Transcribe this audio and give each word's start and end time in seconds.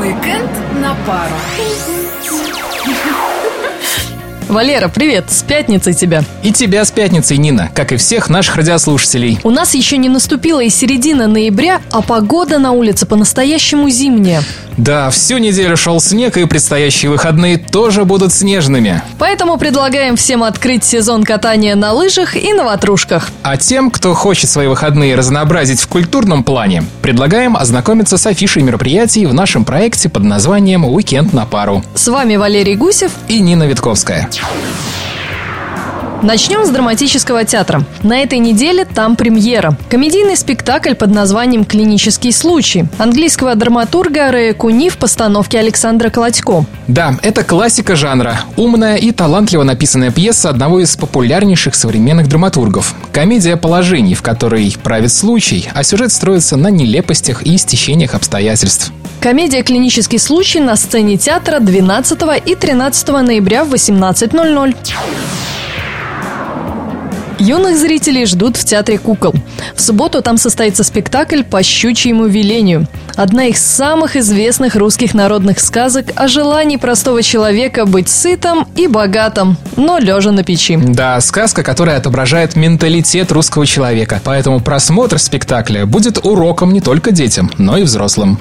Уикенд 0.00 0.50
на 0.80 0.94
пару. 1.06 1.34
Валера, 4.48 4.88
привет, 4.88 5.30
с 5.30 5.42
пятницей 5.42 5.92
тебя. 5.92 6.22
И 6.42 6.52
тебя 6.52 6.84
с 6.84 6.90
пятницей, 6.90 7.36
Нина, 7.36 7.68
как 7.74 7.92
и 7.92 7.96
всех 7.96 8.30
наших 8.30 8.56
радиослушателей. 8.56 9.40
У 9.42 9.50
нас 9.50 9.74
еще 9.74 9.98
не 9.98 10.08
наступила 10.08 10.60
и 10.62 10.68
середина 10.70 11.26
ноября, 11.26 11.80
а 11.90 12.00
погода 12.00 12.58
на 12.58 12.72
улице 12.72 13.06
по-настоящему 13.06 13.90
зимняя. 13.90 14.42
Да, 14.78 15.10
всю 15.10 15.38
неделю 15.38 15.76
шел 15.76 16.00
снег, 16.00 16.36
и 16.36 16.44
предстоящие 16.46 17.10
выходные 17.10 17.58
тоже 17.58 18.04
будут 18.04 18.32
снежными. 18.32 19.02
Поэтому 19.18 19.58
предлагаем 19.58 20.14
всем 20.14 20.44
открыть 20.44 20.84
сезон 20.84 21.24
катания 21.24 21.74
на 21.74 21.92
лыжах 21.92 22.36
и 22.36 22.52
на 22.52 22.64
ватрушках. 22.64 23.28
А 23.42 23.56
тем, 23.56 23.90
кто 23.90 24.14
хочет 24.14 24.48
свои 24.48 24.68
выходные 24.68 25.16
разнообразить 25.16 25.80
в 25.80 25.88
культурном 25.88 26.44
плане, 26.44 26.84
предлагаем 27.02 27.56
ознакомиться 27.56 28.16
с 28.16 28.26
афишей 28.26 28.62
мероприятий 28.62 29.26
в 29.26 29.34
нашем 29.34 29.64
проекте 29.64 30.08
под 30.08 30.22
названием 30.22 30.84
«Уикенд 30.84 31.32
на 31.32 31.44
пару». 31.44 31.82
С 31.96 32.06
вами 32.06 32.36
Валерий 32.36 32.76
Гусев 32.76 33.10
и 33.26 33.40
Нина 33.40 33.64
Витковская. 33.64 34.30
Начнем 36.22 36.66
с 36.66 36.70
драматического 36.70 37.44
театра. 37.44 37.84
На 38.02 38.18
этой 38.18 38.38
неделе 38.40 38.84
там 38.84 39.14
премьера. 39.14 39.76
Комедийный 39.88 40.36
спектакль 40.36 40.94
под 40.94 41.10
названием 41.14 41.64
«Клинический 41.64 42.32
случай» 42.32 42.86
английского 42.98 43.54
драматурга 43.54 44.32
Рэя 44.32 44.52
Куни 44.52 44.90
в 44.90 44.98
постановке 44.98 45.60
Александра 45.60 46.10
Колодько. 46.10 46.64
Да, 46.88 47.14
это 47.22 47.44
классика 47.44 47.94
жанра. 47.94 48.40
Умная 48.56 48.96
и 48.96 49.12
талантливо 49.12 49.62
написанная 49.62 50.10
пьеса 50.10 50.50
одного 50.50 50.80
из 50.80 50.96
популярнейших 50.96 51.76
современных 51.76 52.28
драматургов. 52.28 52.94
Комедия 53.12 53.56
положений, 53.56 54.14
в 54.14 54.22
которой 54.22 54.76
правит 54.82 55.12
случай, 55.12 55.68
а 55.72 55.84
сюжет 55.84 56.10
строится 56.10 56.56
на 56.56 56.68
нелепостях 56.68 57.42
и 57.42 57.56
стечениях 57.56 58.14
обстоятельств. 58.14 58.92
Комедия 59.20 59.62
«Клинический 59.62 60.18
случай» 60.18 60.58
на 60.58 60.74
сцене 60.74 61.16
театра 61.16 61.60
12 61.60 62.18
и 62.44 62.54
13 62.56 63.08
ноября 63.08 63.64
в 63.64 63.72
18.00. 63.72 64.74
Юных 67.38 67.78
зрителей 67.78 68.26
ждут 68.26 68.56
в 68.56 68.64
Театре 68.64 68.98
кукол. 68.98 69.32
В 69.74 69.80
субботу 69.80 70.22
там 70.22 70.38
состоится 70.38 70.82
спектакль 70.82 71.42
«По 71.44 71.62
щучьему 71.62 72.26
велению». 72.26 72.88
Одна 73.14 73.46
из 73.46 73.58
самых 73.58 74.16
известных 74.16 74.74
русских 74.74 75.14
народных 75.14 75.60
сказок 75.60 76.06
о 76.16 76.28
желании 76.28 76.76
простого 76.76 77.22
человека 77.22 77.86
быть 77.86 78.08
сытым 78.08 78.66
и 78.76 78.86
богатым, 78.86 79.56
но 79.76 79.98
лежа 79.98 80.32
на 80.32 80.42
печи. 80.42 80.76
Да, 80.76 81.20
сказка, 81.20 81.62
которая 81.62 81.98
отображает 81.98 82.56
менталитет 82.56 83.30
русского 83.30 83.66
человека. 83.66 84.20
Поэтому 84.24 84.60
просмотр 84.60 85.18
спектакля 85.18 85.86
будет 85.86 86.24
уроком 86.24 86.72
не 86.72 86.80
только 86.80 87.12
детям, 87.12 87.50
но 87.56 87.76
и 87.76 87.82
взрослым. 87.82 88.38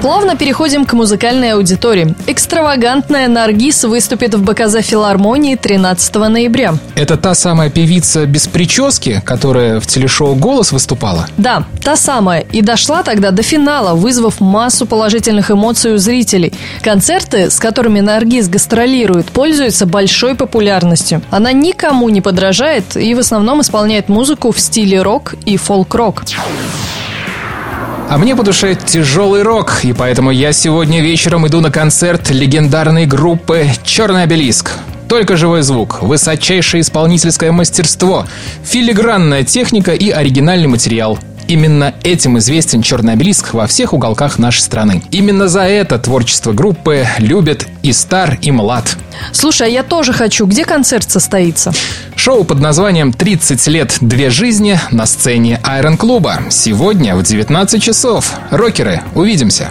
Плавно 0.00 0.36
переходим 0.36 0.86
к 0.86 0.92
музыкальной 0.92 1.54
аудитории. 1.54 2.14
Экстравагантная 2.28 3.26
Наргиз 3.26 3.82
выступит 3.82 4.32
в 4.32 4.44
БКЗ 4.44 4.76
филармонии 4.80 5.56
13 5.56 6.14
ноября. 6.14 6.74
Это 6.94 7.16
та 7.16 7.34
самая 7.34 7.68
певица 7.68 8.24
без 8.24 8.46
прически, 8.46 9.20
которая 9.24 9.80
в 9.80 9.88
телешоу 9.88 10.36
«Голос» 10.36 10.70
выступала? 10.70 11.26
Да, 11.36 11.64
та 11.82 11.96
самая. 11.96 12.42
И 12.52 12.62
дошла 12.62 13.02
тогда 13.02 13.32
до 13.32 13.42
финала, 13.42 13.94
вызвав 13.94 14.40
массу 14.40 14.86
положительных 14.86 15.50
эмоций 15.50 15.94
у 15.94 15.98
зрителей. 15.98 16.52
Концерты, 16.82 17.50
с 17.50 17.58
которыми 17.58 17.98
Наргиз 17.98 18.48
гастролирует, 18.48 19.26
пользуются 19.26 19.84
большой 19.84 20.36
популярностью. 20.36 21.22
Она 21.30 21.50
никому 21.50 22.08
не 22.08 22.20
подражает 22.20 22.96
и 22.96 23.14
в 23.16 23.18
основном 23.18 23.62
исполняет 23.62 24.08
музыку 24.08 24.52
в 24.52 24.60
стиле 24.60 25.02
рок 25.02 25.34
и 25.44 25.56
фолк-рок. 25.56 26.22
А 28.10 28.16
мне 28.16 28.34
по 28.34 28.42
душе 28.42 28.74
тяжелый 28.74 29.42
рок, 29.42 29.80
и 29.82 29.92
поэтому 29.92 30.30
я 30.30 30.54
сегодня 30.54 31.02
вечером 31.02 31.46
иду 31.46 31.60
на 31.60 31.70
концерт 31.70 32.30
легендарной 32.30 33.04
группы 33.04 33.66
«Черный 33.84 34.22
обелиск». 34.22 34.72
Только 35.10 35.36
живой 35.36 35.60
звук, 35.60 36.00
высочайшее 36.00 36.80
исполнительское 36.80 37.52
мастерство, 37.52 38.26
филигранная 38.64 39.44
техника 39.44 39.92
и 39.92 40.08
оригинальный 40.08 40.68
материал. 40.68 41.18
Именно 41.48 41.94
этим 42.04 42.36
известен 42.36 42.82
черный 42.82 43.14
обелиск 43.14 43.54
во 43.54 43.66
всех 43.66 43.94
уголках 43.94 44.38
нашей 44.38 44.60
страны. 44.60 45.02
Именно 45.10 45.48
за 45.48 45.62
это 45.62 45.98
творчество 45.98 46.52
группы 46.52 47.06
любят 47.16 47.66
и 47.82 47.94
стар, 47.94 48.38
и 48.42 48.50
млад. 48.50 48.98
Слушай, 49.32 49.68
а 49.68 49.70
я 49.70 49.82
тоже 49.82 50.12
хочу. 50.12 50.44
Где 50.44 50.66
концерт 50.66 51.10
состоится? 51.10 51.72
Шоу 52.16 52.44
под 52.44 52.60
названием 52.60 53.10
«30 53.10 53.70
лет. 53.70 53.96
Две 54.02 54.28
жизни» 54.28 54.78
на 54.90 55.06
сцене 55.06 55.58
Айрон 55.64 55.96
Клуба. 55.96 56.38
Сегодня 56.50 57.16
в 57.16 57.22
19 57.22 57.82
часов. 57.82 58.30
Рокеры, 58.50 59.00
увидимся. 59.14 59.68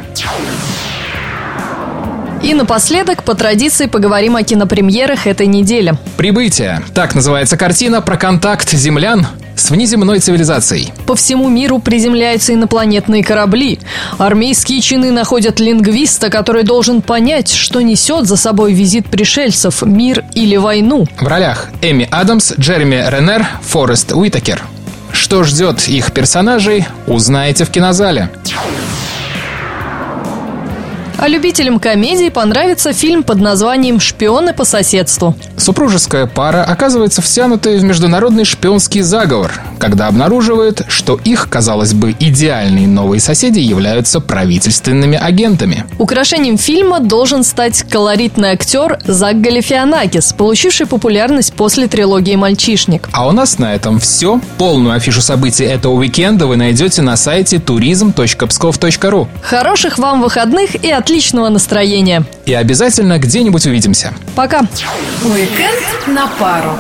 И 2.42 2.56
напоследок, 2.56 3.24
по 3.24 3.36
традиции, 3.36 3.86
поговорим 3.86 4.36
о 4.36 4.42
кинопремьерах 4.42 5.28
этой 5.28 5.46
недели. 5.46 5.94
«Прибытие»– 6.18 6.82
так 6.96 7.14
называется 7.14 7.56
картина 7.56 8.02
про 8.02 8.18
контакт 8.18 8.72
землян 8.72 9.28
с 9.58 9.70
внеземной 9.70 10.20
цивилизацией. 10.20 10.94
По 11.06 11.16
всему 11.16 11.50
миру 11.50 11.80
приземляются 11.80 12.54
инопланетные 12.54 13.24
корабли. 13.24 13.80
Армейские 14.18 14.82
чины 14.82 15.12
находят 15.12 15.60
лингвиста, 15.60 16.30
который 16.30 16.64
должен 16.64 17.02
понять, 17.02 17.52
что 17.52 17.82
несет 17.82 18.26
за 18.28 18.38
собой 18.38 18.74
визит 18.74 19.08
пришельцев– 19.08 19.82
мир 19.86 20.24
или 20.34 20.56
войну. 20.56 21.06
В 21.20 21.28
ролях 21.28 21.70
Эми 21.82 22.08
Адамс, 22.10 22.54
Джереми 22.60 23.04
Ренер, 23.10 23.46
Форест 23.62 24.12
Уитакер. 24.14 24.64
Что 25.12 25.44
ждет 25.44 25.88
их 25.88 26.12
персонажей, 26.14 26.88
узнаете 27.08 27.66
в 27.66 27.70
кинозале. 27.70 28.30
А 31.20 31.28
любителям 31.28 31.80
комедий 31.80 32.30
понравится 32.30 32.94
фильм 32.94 33.24
под 33.24 33.40
названием 33.40 34.00
«Шпионы 34.00 34.54
по 34.54 34.66
соседству». 34.66 35.36
Супружеская 35.58 36.28
пара 36.28 36.64
оказывается 36.64 37.24
втянутой 37.24 37.80
в 37.80 37.84
международный 37.84 38.46
шпионский 38.46 39.02
заговор, 39.02 39.52
когда 39.80 40.08
обнаруживает, 40.08 40.84
что 40.88 41.20
их, 41.24 41.50
казалось 41.50 41.94
бы, 41.94 42.16
идеальные 42.20 42.88
новые 42.88 43.20
соседи 43.20 43.60
являются 43.60 44.20
правительственными 44.20 45.18
агентами. 45.18 45.86
Украшением 45.98 46.60
фильма 46.60 47.00
должен 47.00 47.44
стать 47.44 47.82
колоритный 47.82 48.50
актер 48.50 49.00
Зак 49.06 49.42
Галифианакис, 49.42 50.34
получивший 50.34 50.86
популярность 50.86 51.54
после 51.54 51.88
трилогии 51.88 52.36
«Мальчишник». 52.36 53.10
А 53.12 53.28
у 53.28 53.32
нас 53.32 53.58
на 53.58 53.74
этом 53.74 54.00
все. 54.00 54.40
Полную 54.60 54.96
афишу 54.96 55.24
событий 55.24 55.66
этого 55.66 55.94
уикенда 55.94 56.46
вы 56.46 56.58
найдете 56.58 57.02
на 57.02 57.18
сайте 57.18 57.58
turism.pskov.ru. 57.58 59.28
Хороших 59.42 59.98
вам 59.98 60.22
выходных 60.22 60.76
и 60.76 60.92
отличного 61.08 61.48
настроения. 61.48 62.26
И 62.46 62.54
обязательно 62.54 63.18
где-нибудь 63.18 63.66
увидимся. 63.66 64.14
Пока. 64.36 64.68
Уикенд 65.24 66.08
на 66.08 66.28
пару. 66.28 66.72